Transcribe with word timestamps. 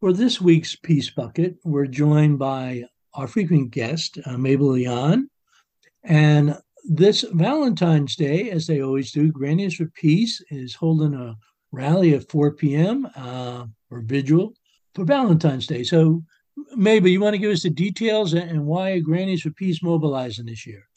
For 0.00 0.14
this 0.14 0.40
week's 0.40 0.74
Peace 0.74 1.10
Bucket, 1.10 1.56
we're 1.62 1.84
joined 1.84 2.38
by 2.38 2.84
our 3.12 3.28
frequent 3.28 3.70
guest, 3.70 4.16
uh, 4.24 4.38
Mabel 4.38 4.68
Leon. 4.68 5.28
And 6.04 6.56
this 6.86 7.20
Valentine's 7.34 8.16
Day, 8.16 8.48
as 8.48 8.66
they 8.66 8.80
always 8.80 9.12
do, 9.12 9.30
Grannies 9.30 9.74
for 9.74 9.84
Peace 9.88 10.42
is 10.48 10.74
holding 10.74 11.12
a 11.12 11.36
rally 11.70 12.14
at 12.14 12.30
4 12.30 12.54
p.m. 12.54 13.06
Uh, 13.14 13.66
or 13.90 14.00
vigil 14.00 14.54
for 14.94 15.04
Valentine's 15.04 15.66
Day. 15.66 15.82
So, 15.82 16.22
Mabel, 16.74 17.10
you 17.10 17.20
want 17.20 17.34
to 17.34 17.38
give 17.38 17.52
us 17.52 17.64
the 17.64 17.68
details 17.68 18.32
and 18.32 18.64
why 18.64 19.00
Grannies 19.00 19.42
for 19.42 19.50
Peace 19.50 19.82
mobilizing 19.82 20.46
this 20.46 20.66
year? 20.66 20.88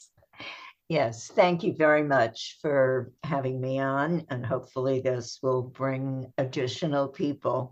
Yes, 0.88 1.28
thank 1.28 1.62
you 1.62 1.74
very 1.74 2.02
much 2.02 2.58
for 2.62 3.12
having 3.22 3.60
me 3.60 3.80
on, 3.80 4.24
and 4.30 4.44
hopefully 4.44 5.00
this 5.00 5.40
will 5.42 5.62
bring 5.62 6.32
additional 6.38 7.08
people. 7.08 7.70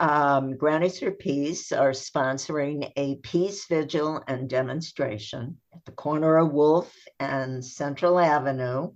Um, 0.00 0.56
Grannies 0.56 0.98
for 0.98 1.10
Peace 1.10 1.72
are 1.72 1.90
sponsoring 1.90 2.90
a 2.96 3.16
peace 3.16 3.66
vigil 3.66 4.24
and 4.26 4.48
demonstration 4.48 5.58
at 5.74 5.84
the 5.84 5.92
corner 5.92 6.38
of 6.38 6.54
Wolf 6.54 6.90
and 7.18 7.62
Central 7.62 8.18
Avenue 8.18 8.92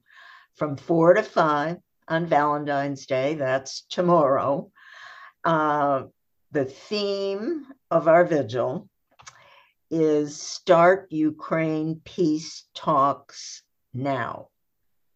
from 0.55 0.78
four 0.78 1.12
to 1.12 1.23
five 1.23 1.77
on 2.09 2.25
Valentine's 2.25 3.05
Day. 3.05 3.34
That's 3.34 3.83
tomorrow. 3.91 4.70
Uh, 5.45 6.05
the 6.52 6.64
theme 6.64 7.66
of 7.91 8.09
our 8.09 8.25
vigil 8.25 8.89
is 9.91 10.41
Start 10.41 11.09
Ukraine 11.11 12.00
Peace 12.06 12.64
Talks 12.75 13.62
Now. 13.92 14.48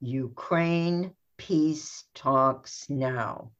Ukraine 0.02 1.12
Peace 1.38 2.04
Talks 2.14 2.90
Now. 2.90 3.52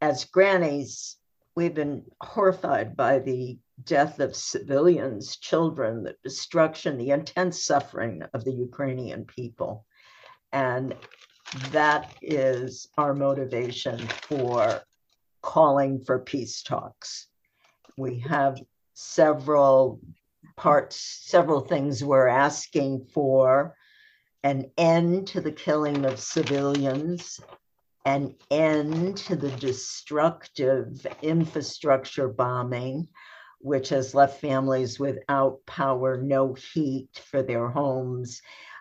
As 0.00 0.26
grannies, 0.26 1.16
we've 1.56 1.74
been 1.74 2.04
horrified 2.20 2.96
by 2.96 3.18
the 3.18 3.58
death 3.84 4.20
of 4.20 4.36
civilians, 4.36 5.38
children, 5.38 6.02
the 6.02 6.14
destruction, 6.22 6.98
the 6.98 7.10
intense 7.10 7.64
suffering 7.64 8.22
of 8.34 8.44
the 8.44 8.52
Ukrainian 8.52 9.24
people. 9.24 9.84
And 10.52 10.94
that 11.70 12.14
is 12.20 12.88
our 12.98 13.14
motivation 13.14 13.98
for 14.28 14.82
calling 15.42 16.00
for 16.04 16.18
peace 16.18 16.62
talks. 16.62 17.26
We 17.96 18.20
have 18.20 18.58
several 18.94 20.00
parts, 20.56 20.96
several 20.96 21.60
things 21.60 22.04
we're 22.04 22.28
asking 22.28 23.06
for 23.12 23.74
an 24.42 24.70
end 24.76 25.28
to 25.28 25.40
the 25.40 25.52
killing 25.52 26.04
of 26.04 26.18
civilians, 26.18 27.40
an 28.06 28.32
end 28.52 29.16
to 29.16 29.34
the 29.34 29.50
destructive 29.56 31.04
infrastructure 31.22 32.28
bombing, 32.28 33.08
which 33.58 33.88
has 33.88 34.14
left 34.14 34.40
families 34.40 35.00
without 35.00 35.58
power, 35.66 36.16
no 36.16 36.54
heat 36.54 37.20
for 37.28 37.42
their 37.42 37.68
homes 37.68 38.40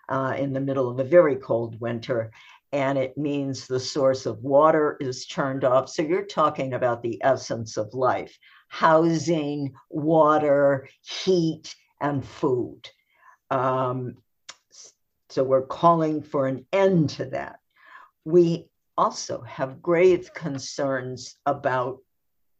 uh, 0.09 0.35
in 0.37 0.53
the 0.53 0.61
middle 0.61 0.91
of 0.91 0.99
a 0.99 1.03
very 1.03 1.35
cold 1.37 1.81
winter. 1.81 2.31
And 2.71 2.99
it 2.99 3.17
means 3.17 3.65
the 3.65 3.79
source 3.79 4.27
of 4.27 4.43
water 4.43 4.95
is 4.99 5.25
turned 5.25 5.63
off. 5.63 5.89
So 5.89 6.03
you're 6.03 6.27
talking 6.27 6.73
about 6.73 7.01
the 7.01 7.19
essence 7.23 7.77
of 7.77 7.93
life 7.93 8.37
housing, 8.67 9.73
water, 9.89 10.87
heat, 11.01 11.73
and 11.99 12.23
food. 12.23 12.81
Um, 13.49 14.17
so 15.29 15.43
we're 15.43 15.65
calling 15.65 16.21
for 16.21 16.45
an 16.45 16.65
end 16.71 17.09
to 17.11 17.25
that. 17.25 17.59
We 18.23 18.69
also 18.97 19.41
have 19.41 19.81
grave 19.81 20.33
concerns 20.33 21.35
about 21.45 21.99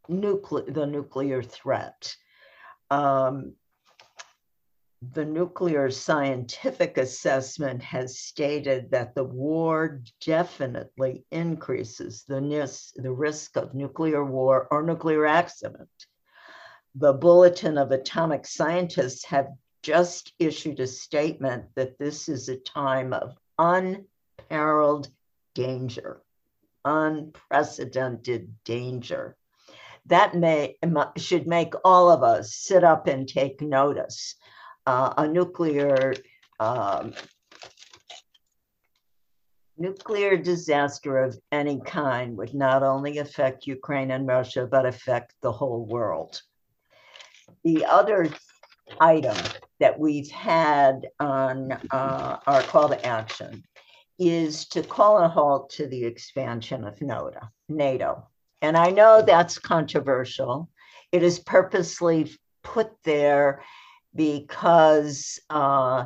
nucle- 0.09 0.73
the 0.73 0.85
nuclear 0.85 1.41
threat. 1.41 2.15
Um, 2.89 3.53
the 5.13 5.25
nuclear 5.25 5.91
scientific 5.91 6.97
assessment 6.97 7.81
has 7.83 8.19
stated 8.19 8.89
that 8.91 9.13
the 9.13 9.23
war 9.23 10.01
definitely 10.25 11.25
increases 11.31 12.23
the, 12.27 12.41
nis- 12.41 12.93
the 12.95 13.11
risk 13.11 13.55
of 13.55 13.73
nuclear 13.73 14.23
war 14.23 14.67
or 14.71 14.83
nuclear 14.83 15.25
accident. 15.25 15.89
The 16.95 17.13
Bulletin 17.13 17.77
of 17.77 17.91
Atomic 17.91 18.47
Scientists 18.47 19.25
have 19.25 19.49
just 19.83 20.33
issued 20.39 20.79
a 20.79 20.87
statement 20.87 21.65
that 21.75 21.99
this 21.99 22.27
is 22.27 22.49
a 22.49 22.57
time 22.57 23.13
of 23.13 23.37
unparalleled 23.59 25.09
danger, 25.53 26.21
unprecedented 26.85 28.53
danger. 28.63 29.35
That 30.05 30.35
may 30.35 30.77
should 31.17 31.47
make 31.47 31.73
all 31.83 32.11
of 32.11 32.21
us 32.23 32.55
sit 32.55 32.83
up 32.83 33.07
and 33.07 33.27
take 33.27 33.59
notice 33.59 34.35
uh, 34.85 35.13
a 35.17 35.27
nuclear 35.27 36.13
um, 36.59 37.13
nuclear 39.77 40.37
disaster 40.37 41.17
of 41.17 41.37
any 41.51 41.81
kind 41.81 42.37
would 42.37 42.53
not 42.53 42.83
only 42.83 43.17
affect 43.17 43.67
Ukraine 43.67 44.11
and 44.11 44.27
Russia, 44.27 44.67
but 44.69 44.85
affect 44.85 45.33
the 45.41 45.51
whole 45.51 45.85
world. 45.85 46.41
The 47.63 47.85
other 47.85 48.29
item 48.99 49.35
that 49.79 49.99
we've 49.99 50.29
had 50.29 51.07
on 51.19 51.71
uh, 51.91 52.37
our 52.47 52.61
call 52.61 52.89
to 52.89 53.05
action 53.05 53.63
is 54.17 54.67
to 54.69 54.81
call 54.81 55.17
a 55.19 55.27
halt 55.27 55.69
to 55.71 55.87
the 55.87 56.05
expansion 56.05 56.85
of 56.85 57.01
NATO. 57.01 57.39
NATO. 57.69 58.27
And 58.61 58.77
I 58.77 58.89
know 58.91 59.21
that's 59.21 59.59
controversial. 59.59 60.69
It 61.11 61.23
is 61.23 61.39
purposely 61.39 62.31
put 62.63 62.91
there 63.03 63.63
because 64.15 65.39
uh, 65.49 66.05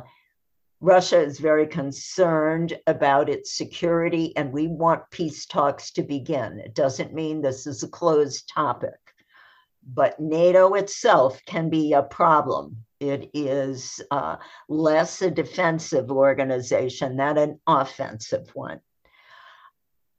Russia 0.80 1.20
is 1.20 1.38
very 1.38 1.66
concerned 1.66 2.78
about 2.86 3.28
its 3.28 3.54
security, 3.54 4.36
and 4.36 4.52
we 4.52 4.66
want 4.66 5.10
peace 5.10 5.46
talks 5.46 5.90
to 5.92 6.02
begin. 6.02 6.58
It 6.58 6.74
doesn't 6.74 7.14
mean 7.14 7.40
this 7.40 7.66
is 7.66 7.82
a 7.82 7.88
closed 7.88 8.48
topic, 8.48 8.98
but 9.86 10.18
NATO 10.18 10.74
itself 10.74 11.40
can 11.46 11.70
be 11.70 11.92
a 11.92 12.02
problem. 12.02 12.84
It 13.00 13.30
is 13.32 14.00
uh, 14.10 14.36
less 14.68 15.22
a 15.22 15.30
defensive 15.30 16.10
organization 16.10 17.16
than 17.16 17.38
an 17.38 17.60
offensive 17.66 18.50
one. 18.54 18.80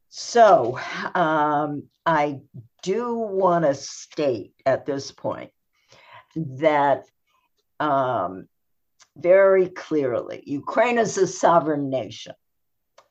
So 0.09 0.80
um, 1.16 1.84
I 2.06 2.41
do 2.81 3.14
want 3.16 3.66
to 3.66 3.75
state 3.75 4.53
at 4.66 4.86
this 4.86 5.12
point 5.12 5.52
that 6.36 7.06
um, 7.80 8.47
very 9.16 9.70
clearly 9.70 10.44
Ukraine 10.46 10.97
is 10.97 11.18
a 11.18 11.28
sovereign 11.28 11.90
nation, 11.90 12.34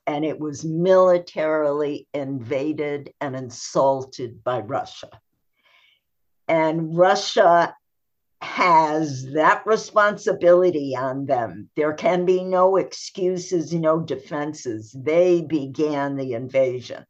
and 0.06 0.25
it 0.25 0.38
was 0.38 0.64
militarily 0.64 2.09
invaded 2.12 3.14
and 3.20 3.36
insulted 3.36 4.42
by 4.42 4.60
Russia. 4.60 5.10
And 6.48 6.97
Russia 6.97 7.75
has 8.43 9.27
that 9.33 9.62
responsibility 9.67 10.97
on 10.97 11.27
them. 11.27 11.69
There 11.77 11.93
can 11.93 12.25
be 12.25 12.43
no 12.43 12.77
excuses, 12.77 13.73
no 13.73 14.01
defenses. 14.01 14.95
They 14.99 15.43
began 15.43 16.17
the 16.17 16.33
invasion. 16.33 17.05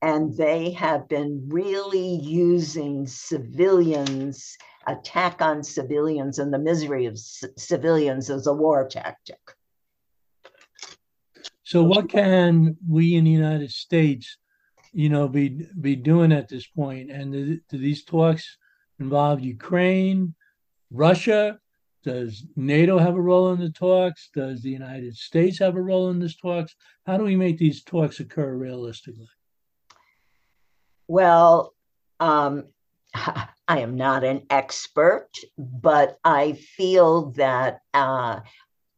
And 0.00 0.36
they 0.36 0.70
have 0.72 1.08
been 1.08 1.48
really 1.48 2.20
using 2.22 3.06
civilians 3.06 4.56
attack 4.86 5.40
on 5.40 5.62
civilians 5.62 6.38
and 6.38 6.52
the 6.52 6.58
misery 6.58 7.06
of 7.06 7.18
c- 7.18 7.48
civilians 7.56 8.28
as 8.28 8.46
a 8.46 8.52
war 8.52 8.86
tactic. 8.86 9.40
So, 11.62 11.82
what 11.82 12.10
can 12.10 12.76
we 12.86 13.14
in 13.14 13.24
the 13.24 13.30
United 13.30 13.70
States, 13.70 14.36
you 14.92 15.08
know, 15.08 15.26
be 15.26 15.66
be 15.80 15.96
doing 15.96 16.32
at 16.32 16.48
this 16.48 16.66
point? 16.66 17.10
And 17.10 17.32
do, 17.32 17.58
do 17.70 17.78
these 17.78 18.04
talks 18.04 18.58
involve 18.98 19.40
Ukraine, 19.40 20.34
Russia? 20.90 21.58
Does 22.02 22.44
NATO 22.54 22.98
have 22.98 23.14
a 23.14 23.20
role 23.20 23.52
in 23.52 23.60
the 23.60 23.70
talks? 23.70 24.28
Does 24.34 24.60
the 24.60 24.70
United 24.70 25.16
States 25.16 25.58
have 25.58 25.76
a 25.76 25.82
role 25.82 26.10
in 26.10 26.18
these 26.18 26.36
talks? 26.36 26.74
How 27.06 27.16
do 27.16 27.24
we 27.24 27.36
make 27.36 27.56
these 27.56 27.82
talks 27.82 28.20
occur 28.20 28.54
realistically? 28.54 29.28
Well, 31.08 31.74
um, 32.20 32.64
I 33.14 33.80
am 33.80 33.96
not 33.96 34.24
an 34.24 34.42
expert, 34.50 35.30
but 35.56 36.18
I 36.24 36.52
feel 36.52 37.30
that 37.32 37.80
uh, 37.94 38.40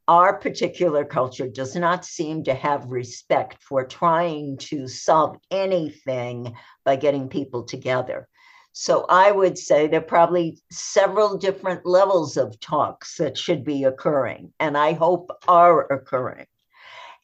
our 0.09 0.39
particular 0.39 1.05
culture 1.05 1.49
does 1.49 1.77
not 1.77 2.05
seem 2.05 2.43
to 2.45 2.55
have 2.55 2.87
respect 2.87 3.63
for 3.63 3.85
trying 3.85 4.57
to 4.59 4.89
solve 4.89 5.37
anything 5.51 6.55
by 6.85 6.97
getting 6.97 7.29
people 7.29 7.63
together. 7.63 8.29
So 8.79 9.07
I 9.09 9.33
would 9.33 9.57
say 9.57 9.87
there 9.87 10.01
are 10.01 10.05
probably 10.05 10.59
several 10.71 11.39
different 11.39 11.87
levels 11.87 12.37
of 12.37 12.61
talks 12.61 13.17
that 13.17 13.39
should 13.39 13.65
be 13.65 13.85
occurring, 13.85 14.53
and 14.61 14.77
I 14.77 14.93
hope 14.93 15.31
are 15.49 15.91
occurring. 15.91 16.45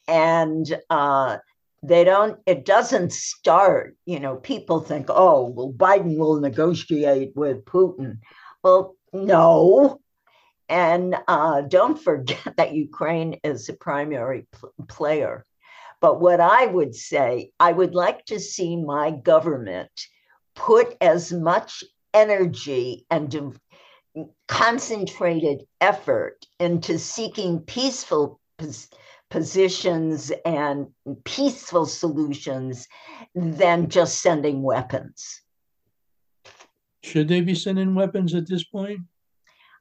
And 0.07 0.65
uh, 0.89 1.37
they 1.83 2.05
don't, 2.05 2.39
it 2.47 2.65
doesn't 2.65 3.13
start, 3.13 3.95
you 4.07 4.19
know, 4.19 4.37
people 4.37 4.79
think, 4.79 5.11
oh, 5.11 5.45
well, 5.45 5.71
Biden 5.71 6.17
will 6.17 6.39
negotiate 6.39 7.33
with 7.35 7.65
Putin. 7.65 8.17
Well, 8.63 8.95
no. 9.13 10.01
And 10.69 11.15
uh, 11.27 11.61
don't 11.61 12.01
forget 12.01 12.53
that 12.57 12.73
Ukraine 12.73 13.39
is 13.43 13.69
a 13.69 13.73
primary 13.73 14.47
pl- 14.51 14.73
player. 14.87 15.45
But 16.01 16.19
what 16.19 16.39
I 16.39 16.65
would 16.65 16.95
say, 16.95 17.51
I 17.59 17.73
would 17.73 17.93
like 17.93 18.25
to 18.25 18.39
see 18.39 18.75
my 18.75 19.11
government 19.11 19.91
put 20.55 20.95
as 21.01 21.31
much 21.31 21.83
energy 22.13 23.05
and 23.09 23.57
concentrated 24.47 25.63
effort 25.81 26.45
into 26.59 26.99
seeking 26.99 27.59
peaceful 27.61 28.39
positions 29.29 30.31
and 30.45 30.87
peaceful 31.23 31.85
solutions 31.87 32.87
than 33.33 33.89
just 33.89 34.21
sending 34.21 34.61
weapons. 34.61 35.41
Should 37.03 37.27
they 37.27 37.41
be 37.41 37.55
sending 37.55 37.95
weapons 37.95 38.35
at 38.35 38.47
this 38.47 38.63
point? 38.63 38.99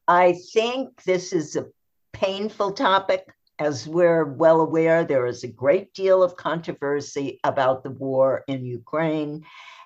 I 0.08 0.34
think 0.52 1.02
this 1.04 1.32
is 1.32 1.54
a 1.54 1.66
painful 2.12 2.72
topic. 2.72 3.26
As 3.58 3.86
we're 3.86 4.24
well 4.24 4.60
aware, 4.60 5.04
there 5.04 5.26
is 5.26 5.44
a 5.44 5.48
great 5.48 5.92
deal 5.94 6.22
of 6.22 6.36
controversy 6.36 7.38
about 7.44 7.84
the 7.84 7.90
war 7.90 8.42
in 8.48 8.64
Ukraine. 8.64 9.44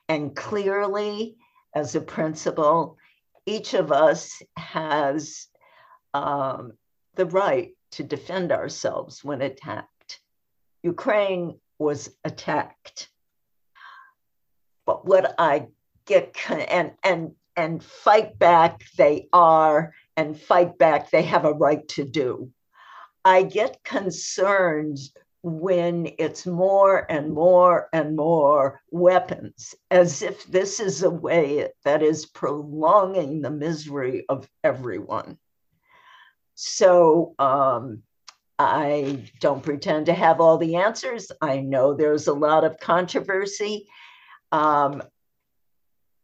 And 0.09 0.35
clearly, 0.37 1.37
as 1.75 1.95
a 1.95 2.01
principle, 2.01 2.97
each 3.45 3.75
of 3.75 3.93
us 3.93 4.43
has 4.57 5.49
um, 6.15 6.73
the 7.15 7.27
right 7.27 7.73
to 7.93 8.03
defend 8.03 8.53
ourselves 8.53 9.25
when 9.25 9.43
attacked. 9.43 10.21
Ukraine 10.83 11.59
was 11.79 12.11
attacked. 12.25 13.09
But 14.85 15.07
what 15.07 15.35
I 15.39 15.67
get 16.07 16.37
and 16.51 16.93
and 17.03 17.33
and 17.57 17.83
fight 17.83 18.39
back 18.39 18.83
they 18.97 19.29
are 19.33 19.93
and 20.17 20.39
fight 20.41 20.79
back 20.79 21.11
they 21.11 21.23
have 21.23 21.45
a 21.45 21.53
right 21.53 21.87
to 21.89 22.05
do. 22.05 22.51
I 23.25 23.43
get 23.43 23.83
concerned 23.83 24.99
when 25.43 26.11
it's 26.19 26.47
more 26.47 27.11
and 27.11 27.33
more 27.33 27.89
and 27.93 28.17
more 28.17 28.81
weapons, 28.91 29.75
as 29.91 30.23
if 30.23 30.45
this 30.47 30.81
is 30.81 31.03
a 31.03 31.11
way 31.11 31.69
that 31.85 32.03
is 32.03 32.27
prolonging 32.27 33.43
the 33.43 33.51
misery 33.51 34.25
of 34.29 34.49
everyone. 34.65 35.39
So 36.55 37.35
um, 37.39 38.03
I 38.59 39.31
don't 39.41 39.63
pretend 39.63 40.07
to 40.07 40.15
have 40.15 40.41
all 40.41 40.59
the 40.59 40.77
answers. 40.77 41.31
I 41.41 41.61
know 41.61 41.95
there's 41.95 42.27
a 42.27 42.33
lot 42.33 42.65
of 42.65 42.81
controversy. 42.81 43.87
Um, 44.53 45.03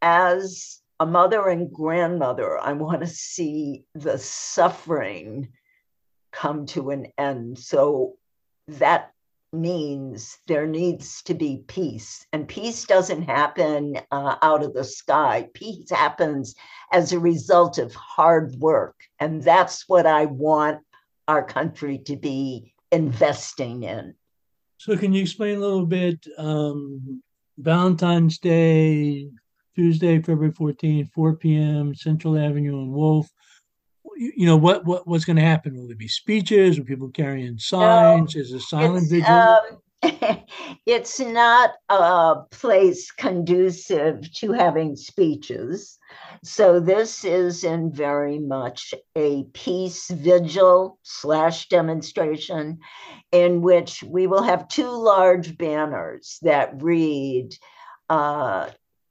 as 0.00 0.80
a 0.98 1.06
mother 1.06 1.48
and 1.48 1.70
grandmother, 1.70 2.58
I 2.58 2.72
want 2.72 3.00
to 3.00 3.06
see 3.06 3.84
the 3.94 4.18
suffering 4.18 5.48
come 6.32 6.64
to 6.66 6.90
an 6.90 7.06
end. 7.18 7.58
So 7.58 8.16
that 8.78 9.12
means 9.52 10.38
there 10.46 10.66
needs 10.66 11.22
to 11.22 11.34
be 11.34 11.62
peace. 11.66 12.26
And 12.32 12.48
peace 12.48 12.84
doesn't 12.84 13.22
happen 13.22 13.98
uh, 14.10 14.36
out 14.42 14.62
of 14.62 14.72
the 14.72 14.84
sky, 14.84 15.48
peace 15.52 15.90
happens 15.90 16.54
as 16.90 17.12
a 17.12 17.19
result 17.19 17.78
of 17.78 17.94
hard 17.94 18.54
work. 18.56 18.96
And 19.20 19.42
that's 19.42 19.88
what 19.88 20.06
I 20.06 20.26
want 20.26 20.80
our 21.28 21.44
country 21.44 21.98
to 21.98 22.16
be 22.16 22.74
investing 22.90 23.82
in. 23.82 24.14
So, 24.78 24.96
can 24.96 25.12
you 25.12 25.22
explain 25.22 25.58
a 25.58 25.60
little 25.60 25.86
bit? 25.86 26.26
Um, 26.38 27.22
Valentine's 27.58 28.38
Day, 28.38 29.28
Tuesday, 29.76 30.16
February 30.19 30.52
14th, 30.52 31.10
4 31.12 31.36
p.m., 31.36 31.94
Central 31.94 32.36
Avenue 32.36 32.78
and 32.78 32.92
Wolf 32.92 33.30
you 34.36 34.46
know 34.46 34.56
what 34.56 34.84
what 34.84 35.06
what's 35.06 35.24
going 35.24 35.36
to 35.36 35.42
happen? 35.42 35.76
Will 35.76 35.86
there 35.86 35.96
be 35.96 36.08
speeches? 36.08 36.78
Will 36.78 36.86
people 36.86 37.10
carrying 37.10 37.58
signs 37.58 38.34
no, 38.34 38.40
is 38.40 38.52
a 38.52 38.60
silent 38.60 39.10
vigil? 39.10 39.32
um, 39.32 39.60
it's 40.86 41.20
not 41.20 41.70
a 41.88 42.36
place 42.50 43.10
conducive 43.12 44.32
to 44.32 44.52
having 44.52 44.96
speeches. 44.96 45.98
So 46.42 46.80
this 46.80 47.24
is 47.24 47.62
in 47.62 47.92
very 47.92 48.40
much 48.40 48.94
a 49.14 49.44
peace 49.52 50.10
vigil 50.10 50.98
slash 51.02 51.69
demonstration 51.69 52.80
in 53.30 53.62
which 53.62 54.02
we 54.02 54.26
will 54.26 54.42
have 54.42 54.66
two 54.69 54.90
large 54.90 55.56
banners 55.56 56.38
that 56.42 56.82
read 56.82 57.54
uh, 58.10 58.70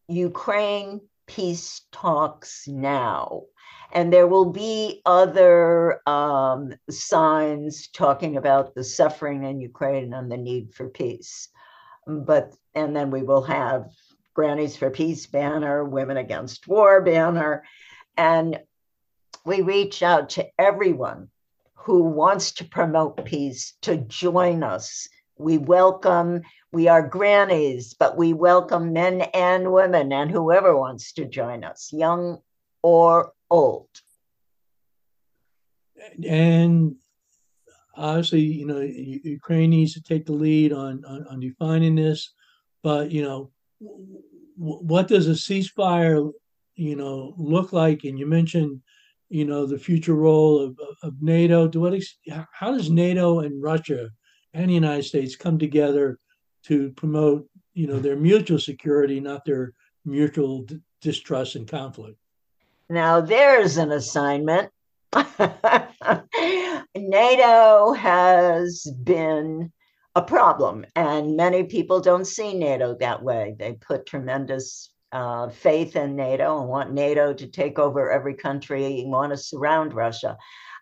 ukraine 0.10 1.00
peace 1.26 1.82
talks 1.94 2.68
now 2.68 3.44
and 3.94 4.12
there 4.12 4.28
will 4.28 4.52
be 4.52 5.02
other 5.06 6.02
um, 6.08 6.74
signs 6.90 7.88
talking 7.90 8.38
about 8.38 8.74
the 8.74 8.84
suffering 8.84 9.44
in 9.44 9.60
Ukraine 9.60 10.14
and 10.14 10.32
the 10.32 10.38
need 10.38 10.74
for 10.74 10.90
peace. 10.90 11.50
But, 12.08 12.56
and 12.74 12.96
then 12.96 13.12
we 13.12 13.24
will 13.24 13.44
have 13.44 13.92
Grannies 14.34 14.78
for 14.78 14.90
Peace 14.90 15.28
banner, 15.28 15.84
Women 15.84 16.18
Against 16.18 16.68
War 16.68 17.02
banner. 17.02 17.64
And 18.18 18.60
we 19.46 19.62
reach 19.62 20.02
out 20.04 20.30
to 20.32 20.48
everyone 20.58 21.30
who 21.74 22.04
wants 22.04 22.54
to 22.54 22.66
promote 22.66 23.26
peace 23.26 23.74
to 23.82 23.98
join 23.98 24.64
us. 24.64 25.08
We 25.38 25.58
welcome, 25.58 26.44
we 26.72 26.88
are 26.88 27.08
grannies, 27.08 27.94
but 27.94 28.18
we 28.18 28.34
welcome 28.34 28.94
men 28.94 29.22
and 29.34 29.72
women 29.74 30.14
and 30.14 30.30
whoever 30.30 30.78
wants 30.78 31.14
to 31.14 31.26
join 31.26 31.64
us, 31.64 31.92
young 31.92 32.40
or 32.84 33.34
old. 33.52 33.90
And 36.28 36.96
obviously, 37.96 38.42
you 38.42 38.66
know, 38.66 38.80
Ukraine 38.80 39.70
needs 39.70 39.94
to 39.94 40.02
take 40.02 40.26
the 40.26 40.34
lead 40.34 40.74
on, 40.74 41.04
on, 41.06 41.26
on 41.30 41.40
defining 41.40 41.96
this. 41.96 42.34
But, 42.82 43.12
you 43.12 43.24
know, 43.24 43.52
what 44.58 45.08
does 45.08 45.28
a 45.28 45.32
ceasefire, 45.32 46.32
you 46.76 46.96
know, 46.96 47.36
look 47.38 47.74
like? 47.74 48.04
And 48.04 48.18
you 48.18 48.26
mentioned, 48.26 48.82
you 49.30 49.46
know, 49.46 49.66
the 49.66 49.78
future 49.78 50.16
role 50.16 50.60
of, 50.60 50.80
of 51.04 51.22
NATO. 51.22 51.68
To 51.68 51.80
what 51.80 52.02
how 52.52 52.72
does 52.72 52.90
NATO 52.90 53.40
and 53.40 53.62
Russia 53.62 54.10
and 54.54 54.70
the 54.70 54.74
United 54.74 55.04
States 55.04 55.36
come 55.36 55.60
together 55.60 56.20
to 56.66 56.92
promote, 56.92 57.48
you 57.74 57.88
know, 57.88 58.00
their 58.00 58.16
mutual 58.16 58.60
security, 58.60 59.20
not 59.20 59.46
their 59.46 59.74
mutual 60.06 60.64
d- 60.64 60.80
distrust 61.02 61.56
and 61.56 61.68
conflict? 61.68 62.18
Now, 62.92 63.22
there's 63.22 63.78
an 63.78 63.94
assignment. 63.94 64.70
NATO 66.94 67.94
has 67.94 68.84
been 69.04 69.72
a 70.14 70.22
problem, 70.22 70.86
and 70.94 71.38
many 71.38 71.64
people 71.64 72.02
don't 72.02 72.26
see 72.26 72.54
NATO 72.54 72.98
that 73.00 73.24
way. 73.24 73.56
They 73.58 73.78
put 73.80 74.06
tremendous 74.06 74.92
uh, 75.14 75.48
faith 75.48 75.96
in 75.96 76.18
NATO 76.18 76.60
and 76.60 76.68
want 76.68 76.92
NATO 76.92 77.34
to 77.34 77.48
take 77.48 77.80
over 77.80 78.12
every 78.12 78.34
country 78.34 79.00
and 79.00 79.10
want 79.10 79.32
to 79.32 79.38
surround 79.38 79.94
Russia. 79.94 80.38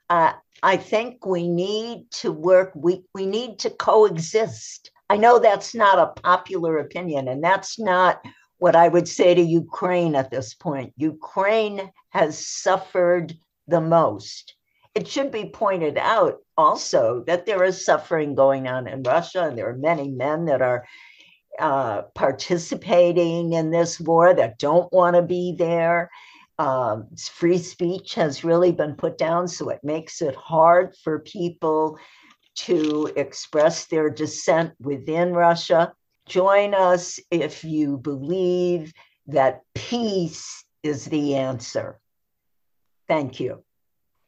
Uh, 0.10 0.34
I 0.64 0.78
think 0.78 1.28
we 1.28 1.48
need 1.48 2.10
to 2.22 2.32
work, 2.32 2.72
we, 2.74 3.04
we 3.14 3.28
need 3.28 3.60
to 3.60 3.70
coexist. 3.70 4.90
I 5.12 5.18
know 5.18 5.38
that's 5.38 5.76
not 5.76 6.00
a 6.00 6.20
popular 6.22 6.80
opinion, 6.80 7.28
and 7.28 7.44
that's 7.44 7.78
not 7.78 8.20
what 8.60 8.76
I 8.76 8.88
would 8.88 9.08
say 9.08 9.34
to 9.34 9.42
Ukraine 9.42 10.16
at 10.16 10.30
this 10.30 10.54
point. 10.54 10.94
Ukraine 10.98 11.92
has 12.10 12.46
suffered 12.46 13.34
the 13.68 13.82
most. 13.82 14.56
It 14.96 15.08
should 15.08 15.32
be 15.32 15.50
pointed 15.50 15.98
out 15.98 16.38
also 16.58 17.24
that 17.26 17.46
there 17.46 17.64
is 17.64 17.86
suffering 17.86 18.36
going 18.36 18.68
on 18.68 18.88
in 18.88 19.04
Russia, 19.04 19.46
and 19.46 19.58
there 19.58 19.70
are 19.70 19.78
many 19.78 20.10
men 20.10 20.46
that 20.46 20.62
are 20.62 20.86
uh, 21.58 22.04
participating 22.16 23.54
in 23.54 23.72
this 23.72 24.00
war 24.00 24.34
that 24.34 24.60
don't 24.60 24.92
want 24.92 25.16
to 25.16 25.22
be 25.22 25.56
there. 25.58 26.10
Um, 26.58 27.08
free 27.32 27.58
speech 27.58 28.16
has 28.16 28.44
really 28.44 28.74
been 28.74 28.96
put 28.96 29.18
down, 29.18 29.48
so 29.48 29.70
it 29.70 29.80
makes 29.84 30.22
it 30.22 30.36
hard 30.36 30.96
for 31.04 31.20
people 31.20 31.98
to 32.56 33.10
express 33.16 33.86
their 33.86 34.10
dissent 34.10 34.74
within 34.82 35.34
Russia. 35.34 35.94
Join 36.30 36.76
us 36.76 37.20
if 37.32 37.64
you 37.64 37.98
believe 37.98 38.94
that 39.28 39.62
peace 39.74 40.64
is 40.84 41.06
the 41.06 41.36
answer. 41.36 42.00
Thank 43.08 43.40
you. 43.40 43.64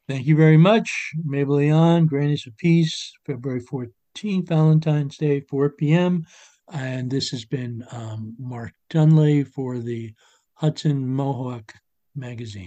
Thank 0.08 0.26
you 0.26 0.36
very 0.36 0.56
much, 0.56 1.12
Mabel 1.24 1.56
Leon, 1.56 2.06
Grannies 2.06 2.44
of 2.48 2.56
Peace, 2.56 3.12
February 3.24 3.62
14th, 3.62 4.48
Valentine's 4.48 5.16
Day, 5.16 5.40
4 5.40 5.70
p.m. 5.70 6.26
And 6.72 7.08
this 7.08 7.30
has 7.30 7.44
been 7.44 7.86
um, 7.92 8.34
Mark 8.36 8.72
Dunlea 8.90 9.46
for 9.46 9.78
the 9.78 10.12
Hudson 10.54 11.06
Mohawk 11.06 11.72
Magazine. 12.16 12.60